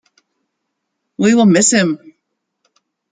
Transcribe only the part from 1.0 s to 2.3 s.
We will miss him!